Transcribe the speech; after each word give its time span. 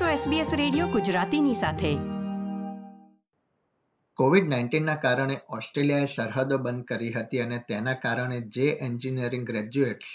છો 0.00 0.30
SBS 0.30 0.56
radio 0.56 0.86
ગુજરાતીની 0.86 1.54
સાથે. 1.54 1.94
કોવિડ 4.16 4.48
નાઇન્ટીનના 4.48 4.94
કારણે 4.94 5.38
ઓસ્ટ્રેલિયાએ 5.48 6.04
સરહદો 6.04 6.58
બંધ 6.58 6.84
કરી 6.84 7.12
હતી 7.12 7.38
અને 7.38 7.58
તેના 7.58 7.92
કારણે 7.92 8.40
જે 8.40 8.70
એન્જિનિયરિંગ 8.70 9.46
ગ્રેજ્યુએટ્સ 9.46 10.06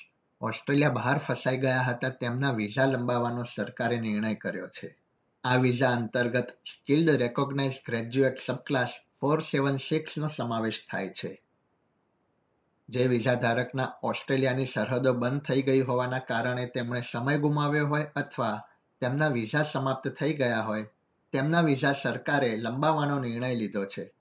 ઓસ્ટ્રેલિયા 0.41 0.89
બહાર 0.89 1.17
ફસાઈ 1.17 1.57
ગયા 1.57 1.81
હતા, 1.81 2.09
તેમના 2.09 2.51
વિઝા 2.51 2.85
લંબાવવાનો 2.85 3.43
સરકારે 3.43 3.99
નિર્ણય 3.99 4.35
કર્યો 4.35 4.67
છે. 4.67 4.95
આ 5.43 5.55
વિઝા 5.55 5.89
અંતર્ગત 5.89 6.47
skilled 6.49 7.09
recognise 7.09 7.73
graduate 7.87 8.37
subclass 8.45 8.89
four 9.21 9.39
seven 9.41 9.77
સિક્સનો 9.77 10.27
સમાવેશ 10.27 10.87
થાય 10.91 11.09
છે. 11.09 11.41
જે 12.89 13.07
વિઝા 13.07 13.33
ધારકના 13.33 13.93
ઓસ્ટ્રેલિયાની 14.03 14.65
સરહદો 14.65 15.13
બંધ 15.13 15.41
થઈ 15.41 15.61
ગઈ 15.61 15.81
હોવાના 15.81 16.19
કારણે 16.19 16.65
તેમણે 16.65 17.01
સમય 17.11 17.37
ગુમાવ્યો 17.37 17.87
હોય 17.87 18.07
અથવા 18.15 18.61
તેમના 19.01 19.27
વિઝા 19.27 19.63
સમાપ્ત 19.63 20.07
થઈ 20.07 20.33
ગયા 20.33 20.61
હોય 20.61 20.83
તેમના 21.31 21.61
વિઝા 21.61 21.91
સરકારે 21.91 22.55
લંબાવવાનો 22.55 23.19
નિર્ણય 23.19 23.55
લીધો 23.55 23.85
છે. 23.85 24.13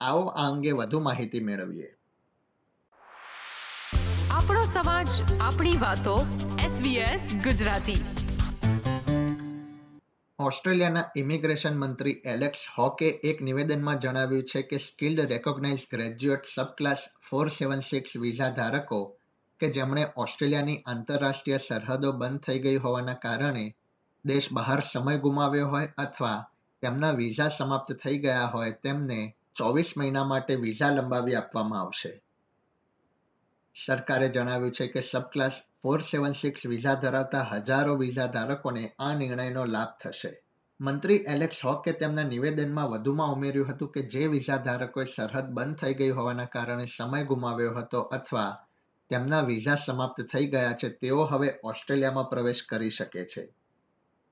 આવો 0.00 0.20
આ 0.20 0.50
અંગે 0.50 0.70
વધુ 0.70 1.00
માહિતી 1.00 1.40
મેળવીએ. 1.40 1.94
આપણો 4.30 4.64
સમાજ 4.64 5.08
આપણી 5.40 5.76
વાતો 5.76 6.26
SBS 6.58 7.34
ગુજરાતી. 7.44 8.04
ઓસ્ટ્રેલિયાના 10.38 11.04
ઇમિગ્રેશન 11.16 11.76
મંત્રી 11.76 12.22
એલેક્સ 12.24 12.58
હોકે 12.78 13.08
એક 13.08 13.42
નિવેદનમાં 13.42 13.98
જણાવ્યું 13.98 14.44
છે 14.44 14.62
કે 14.62 14.76
skilled 14.76 15.20
recognised 15.20 15.78
graduate 15.92 16.42
subclass 16.54 16.96
four 17.30 17.48
seven 17.48 17.80
six 17.80 18.16
visa 18.16 18.50
ધારકો 18.50 19.16
કે 19.60 19.70
જેમણે 19.70 20.08
ઓસ્ટ્રેલિયાની 20.16 20.82
આંતરરાષ્ટ્રીય 20.86 21.56
સરહદો 21.56 22.12
બંધ 22.12 22.40
થઈ 22.40 22.58
ગઈ 22.58 22.76
હોવાના 22.76 23.14
કારણે 23.14 23.76
દેશ 24.26 24.52
બહાર 24.52 24.80
સમય 24.80 25.18
ગુમાવ્યો 25.18 25.68
હોય 25.68 25.88
અથવા 25.98 26.50
તેમના 26.82 27.10
વિઝા 27.10 27.48
સમાપ્ત 27.48 27.92
થઈ 27.92 28.18
ગયા 28.18 28.44
હોય, 28.44 28.70
તેમને 28.70 29.34
ચોવીસ 29.54 29.92
મહિના 29.96 30.24
માટે 30.24 30.54
વિઝા 30.54 30.90
લંબાવી 30.90 31.34
આપવામાં 31.34 31.80
આવશે. 31.80 32.22
સરકારે 33.84 34.28
જણાવ્યું 34.28 34.72
છે 34.72 34.86
કે 34.86 35.00
subclass 35.00 35.62
four 35.82 36.00
seven 36.00 36.32
six 36.32 36.66
visa 36.66 36.94
ધરાવતા 36.94 37.42
હજારો 37.42 37.96
વિઝા 37.96 38.26
ધારકોને 38.26 38.92
આ 38.98 39.14
નિર્ણયનો 39.14 39.64
લાભ 39.64 40.08
થશે. 40.08 40.42
મંત્રી 40.80 41.14
એલેક્સ 41.14 41.64
હોકે 41.64 41.92
તેમના 41.92 42.22
નિવેદનમાં 42.22 42.90
વધુમાં 42.90 43.32
ઉમેર્યું 43.32 43.68
હતું 43.68 43.92
કે 43.92 44.02
જે 44.02 44.26
વિઝા 44.26 44.56
ધારકોએ 44.56 45.04
સરહદ 45.04 45.44
બંધ 45.44 45.76
થઈ 45.76 45.94
ગઈ 45.94 46.10
હોવાના 46.10 46.44
કારણે 46.44 46.84
સમય 46.84 47.24
ગુમાવ્યો 47.24 47.74
હતો 47.74 48.00
અથવા 48.00 48.66
તેમના 49.10 49.40
વિઝા 49.40 49.74
સમાપ્ત 49.74 50.22
થઈ 50.22 50.46
ગયા 50.46 50.72
છે, 50.72 50.88
તેઓ 50.88 51.24
હવે 51.24 51.54
ઓસ્ટ્રેલિયામાં 51.64 52.24
પ્રવેશ 52.24 52.62
કરી 52.68 52.90
શકે 52.90 53.24
છે. 53.24 53.48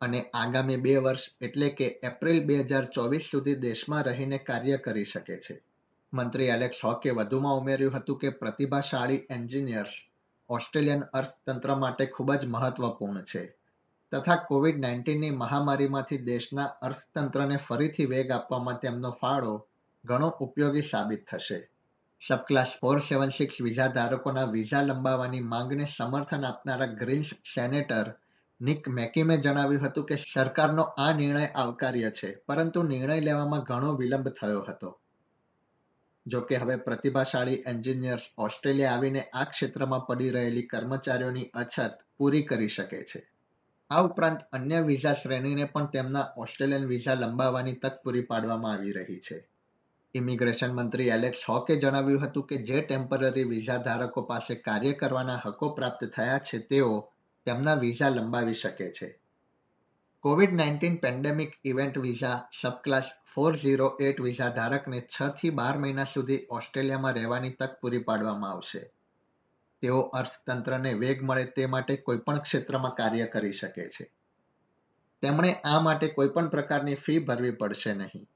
અને 0.01 0.31
આગામી 0.35 0.77
બે 0.77 0.97
વર્ષ 0.97 1.21
એટલે 1.41 1.69
કે 1.69 1.85
એપ્રિલ 1.85 2.45
બે 2.45 2.59
હજાર 2.59 2.85
ચોવીસ 2.85 3.23
સુધી 3.31 3.55
દેશમાં 3.55 4.03
રહીને 4.03 4.39
કાર્ય 4.39 4.77
કરી 4.77 5.05
શકે 5.05 5.37
છે. 5.37 5.63
મંત્રી 6.13 6.47
એલેક્સ 6.47 6.77
હોકે 6.85 7.11
વધુમાં 7.11 7.55
ઉમેર્યું 7.55 7.97
હતું 7.97 8.19
કે 8.19 8.31
પ્રતિભાશાળી 8.31 9.27
એન્જિનિયર્સ 9.31 9.91
ઓસ્ટ્રેલિયન 10.49 11.03
અર્થતંત્ર 11.03 11.75
માટે 11.75 12.07
ખૂબ 12.07 12.35
જ 12.35 12.47
મહત્વપૂર્ણ 12.47 13.23
છે. 13.23 13.57
તથા 14.13 14.37
કોવિડ 14.37 14.79
નાઇન્ટીનની 14.79 15.31
મહામારીમાંથી 15.31 16.19
દેશના 16.19 16.65
અર્થતંત્રને 16.65 17.57
ફરીથી 17.57 18.07
વેગ 18.07 18.31
આપવામાં 18.31 18.79
તેમનો 18.79 19.11
ફાળો 19.11 19.67
ઘણો 20.05 20.29
ઉપયોગી 20.29 20.83
સાબિત 20.83 21.27
થશે. 21.29 21.69
Subclass 22.29 22.77
four 22.81 22.99
seven 22.99 23.29
six 23.29 23.61
visa 23.61 23.87
ધારકોના 23.87 24.45
visa 24.45 24.83
લંબાવવાની 24.83 25.41
માંગને 25.41 25.85
સમર્થન 25.85 26.45
આપનારા 26.45 26.87
ગ્રીન્સ 26.87 27.27
સેનેટર 27.27 28.15
નિક 28.65 28.89
મેકીમે 28.89 29.37
જણાવ્યું 29.37 29.87
હતું 29.87 30.05
કે 30.05 30.17
સરકારનો 30.17 30.83
આ 30.83 31.17
નિર્ણય 31.17 31.47
આવકાર્ય 31.47 32.11
છે, 32.11 32.35
પરંતુ 32.35 32.83
નિર્ણય 32.83 33.21
લેવામાં 33.21 33.61
ઘણો 33.61 33.95
વિલંબ 33.95 34.29
થયો 34.29 34.61
હતો. 34.61 35.01
જો 36.27 36.41
કે 36.41 36.57
હવે 36.57 36.77
પ્રતિભાશાળી 36.77 37.65
એન્જિનિયર્સ 37.67 38.23
ઓસ્ટ્રેલિયા 38.39 38.93
આવીને 38.93 39.23
આ 39.23 39.45
ક્ષેત્રમાં 39.45 40.07
પડી 40.07 40.31
રહેલી 40.31 40.63
કર્મચારીઓની 40.63 41.51
અછત 41.55 41.99
પૂરી 42.19 42.43
કરી 42.43 42.69
શકે 42.69 43.05
છે. 43.05 43.31
આ 43.91 44.03
ઉપરાંત 44.03 44.41
અન્ય 44.53 44.81
વિઝા 44.81 45.13
શ્રેણીને 45.13 45.65
પણ 45.65 45.87
તેમના 45.87 46.33
ઓસ્ટ્રેલિયન 46.37 46.87
વિઝા 46.87 47.15
લંબાવવાની 47.15 47.73
તક 47.73 48.03
પૂરી 48.05 48.21
પાડવામાં 48.21 48.73
આવી 48.73 48.93
રહી 48.93 49.21
છે. 49.21 49.49
ઇમિગ્રેશન 50.15 50.73
મંત્રી 50.73 51.09
એલેક્સ 51.09 51.39
હોકે 51.49 51.77
જણાવ્યું 51.77 52.23
હતું 52.23 52.47
કે 52.47 52.57
જે 52.57 52.81
ટેમ્પરરી 52.81 53.45
વિઝા 53.45 53.77
ધારકો 53.77 54.23
પાસે 54.23 54.55
કાર્ય 54.55 54.93
કરવાના 54.93 55.41
હકો 55.47 55.69
પ્રાપ્ત 55.69 56.05
થયા 56.05 56.39
છે, 56.39 56.59
તેઓ 56.59 57.11
તેમના 57.47 57.75
વિઝા 57.75 58.09
લંબાવી 58.09 58.55
શકે 58.55 58.93
છે. 58.93 59.21
COVID 60.21 60.55
nineteen 60.55 60.97
pandemic 60.97 61.53
event 61.65 61.99
visa 61.99 62.49
subclass 62.63 63.11
four 63.35 63.57
zero 63.57 63.99
eight 64.01 64.21
visa 64.21 64.49
ધારકને 64.49 65.01
છ 65.01 65.29
થી 65.29 65.51
બાર 65.51 65.79
મહિના 65.79 66.05
સુધી 66.05 66.47
ઓસ્ટ્રેલિયામાં 66.51 67.13
રહેવાની 67.13 67.51
તક 67.51 67.81
પૂરી 67.81 67.99
પાડવામાં 67.99 68.51
આવશે. 68.51 68.91
તેઓ 69.83 70.01
અર્થતંત્રને 70.01 70.95
વેગ 70.95 71.23
મળે 71.23 71.45
તે 71.45 71.67
માટે 71.67 71.97
કોઈપણ 71.97 72.39
ક્ષેત્રમાં 72.39 72.95
કાર્ય 72.95 73.27
કરી 73.27 73.53
શકે 73.53 73.89
છે. 73.89 74.13
તેમણે 75.23 75.53
આ 75.53 75.81
માટે 75.81 76.09
કોઈપણ 76.09 76.49
પ્રકારની 76.49 76.95
ફી 76.95 77.19
ભરવી 77.19 77.51
પડશે 77.51 77.95
નહીં. 77.95 78.29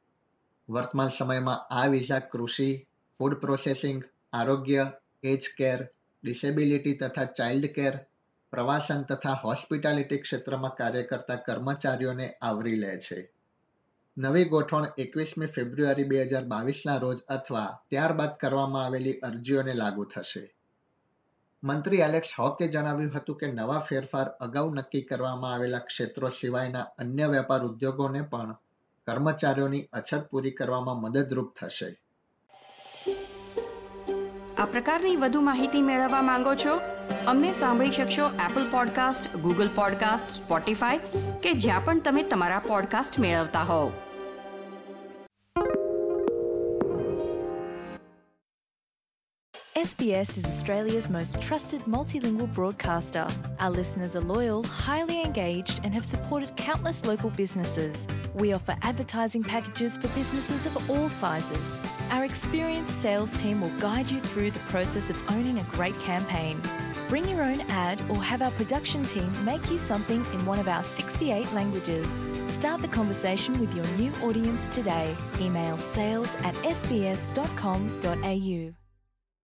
વર્તમાન 0.69 1.08
સમયમાં 1.08 1.75
આ 1.75 1.86
વિઝા 1.86 2.19
કૃષિ 2.19 2.86
ફૂડ 3.19 3.34
પ્રોસેસિંગ 3.34 4.04
આરોગ્ય 4.32 4.92
એજ 5.22 5.40
કેર 5.56 5.88
ડિસેબિલિટી 6.25 6.96
તથા 6.96 7.25
ચાઇલ્ડ 7.25 7.66
કેર 7.66 8.07
પ્રવાસન 8.53 9.03
તથા 9.04 9.34
હોસ્પિટાલિટી 9.44 10.19
ક્ષેત્રમાં 10.19 10.76
કાર્ય 10.76 11.03
કરતા 11.03 11.36
કર્મચારીઓને 11.36 12.28
આવરી 12.42 12.81
લે 12.81 12.98
છે. 12.98 13.19
નવી 14.16 14.44
ગોઠવણ 14.44 14.86
એકવીસમી 14.98 15.47
ફેબ્રુઆરી 15.47 16.04
બે 16.04 16.22
હજાર 16.26 16.44
બાવીસના 16.44 16.98
રોજ 16.98 17.19
અથવા 17.28 17.66
ત્યારબાદ 17.91 18.32
કરવામાં 18.41 18.84
આવેલી 18.84 19.19
અરજીઓને 19.22 19.75
લાગુ 19.75 20.04
થશે. 20.04 20.44
મંત્રી 21.62 22.00
એલેક્સ 22.00 22.32
હોકે 22.38 22.69
જણાવ્યું 22.69 23.14
હતું 23.14 23.38
કે 23.38 23.47
નવા 23.53 23.81
ફેરફાર 23.81 24.28
અગાઉ 24.41 24.75
નક્કી 24.75 25.03
કરવામાં 25.03 25.53
આવેલા 25.53 25.78
ક્ષેત્રો 25.78 26.31
સિવાયના 26.31 26.91
અન્ય 26.98 27.28
વેપાર 27.28 27.62
ઉદ્યોગોને 27.64 28.22
પણ 28.22 28.54
કર્મચારીઓની 29.06 29.88
અછત 29.92 30.28
પૂરી 30.31 30.50
કરવામાં 30.50 31.03
મદદરૂપ 31.03 31.50
થશે. 31.54 31.91
આ 34.58 34.66
પ્રકારની 34.66 35.16
વધુ 35.16 35.41
માહિતી 35.41 35.82
મેળવવા 35.82 36.22
માંગો 36.22 36.54
છો? 36.54 36.97
અમને 37.27 37.51
સાંભળી 37.53 37.91
શકશો 37.91 38.29
Apple 38.45 38.66
podcast 38.71 39.29
Google 39.35 39.69
podcast 39.75 40.31
Spotify 40.31 40.97
કે 41.44 41.53
જ્યાં 41.66 41.85
પણ 41.85 42.07
તમે 42.07 42.23
તમારા 42.23 42.63
પોડકાસ્ટ 42.71 43.19
મેળવતા 43.19 43.63
હોવ 43.63 43.91
SBS 49.83 50.38
is 50.38 50.45
Australia's 50.45 51.07
most 51.09 51.41
trusted 51.41 51.81
multilingual 51.85 52.47
broadcaster. 52.53 53.27
Our 53.59 53.69
listeners 53.69 54.16
are 54.16 54.21
loyal, 54.21 54.63
highly 54.63 55.21
engaged, 55.21 55.81
and 55.83 55.94
have 55.94 56.05
supported 56.05 56.55
countless 56.55 57.05
local 57.05 57.29
businesses. 57.29 58.07
We 58.35 58.53
offer 58.53 58.75
advertising 58.81 59.44
packages 59.44 59.97
for 59.97 60.07
businesses 60.09 60.66
of 60.66 60.89
all 60.89 61.09
sizes. 61.09 61.77
Our 62.11 62.23
experienced 62.23 63.01
sales 63.01 63.31
team 63.41 63.61
will 63.61 63.77
guide 63.79 64.09
you 64.09 64.19
through 64.19 64.51
the 64.51 64.59
process 64.59 65.09
of 65.09 65.17
owning 65.29 65.59
a 65.59 65.67
great 65.71 65.99
campaign. 65.99 66.61
Bring 67.08 67.28
your 67.28 67.42
own 67.42 67.62
ad 67.62 68.00
or 68.10 68.22
have 68.22 68.42
our 68.42 68.50
production 68.52 69.06
team 69.06 69.32
make 69.44 69.70
you 69.70 69.78
something 69.78 70.24
in 70.26 70.44
one 70.44 70.58
of 70.58 70.69
our 70.69 70.84
68 70.84 71.52
languages. 71.52 72.06
Start 72.52 72.82
the 72.82 72.88
conversation 72.88 73.58
with 73.58 73.74
your 73.74 73.86
new 73.96 74.12
audience 74.22 74.74
today. 74.74 75.16
Email 75.41 75.78
sales 75.78 76.34
at 76.44 76.54
sbs.com.au. 76.56 76.88